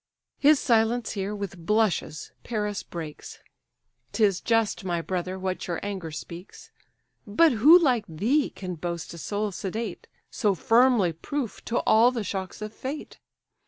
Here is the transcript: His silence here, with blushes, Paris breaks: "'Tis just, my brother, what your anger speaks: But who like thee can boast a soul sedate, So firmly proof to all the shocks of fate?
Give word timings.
His 0.39 0.59
silence 0.59 1.11
here, 1.11 1.35
with 1.35 1.63
blushes, 1.63 2.31
Paris 2.43 2.81
breaks: 2.81 3.37
"'Tis 4.13 4.41
just, 4.41 4.83
my 4.83 4.99
brother, 4.99 5.37
what 5.37 5.67
your 5.67 5.79
anger 5.83 6.09
speaks: 6.09 6.71
But 7.27 7.51
who 7.51 7.77
like 7.77 8.05
thee 8.07 8.49
can 8.49 8.73
boast 8.73 9.13
a 9.13 9.19
soul 9.19 9.51
sedate, 9.51 10.07
So 10.31 10.55
firmly 10.55 11.13
proof 11.13 11.63
to 11.65 11.81
all 11.81 12.09
the 12.09 12.23
shocks 12.23 12.63
of 12.63 12.73
fate? 12.73 13.19